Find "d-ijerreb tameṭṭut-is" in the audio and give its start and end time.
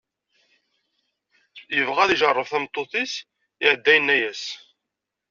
2.09-3.13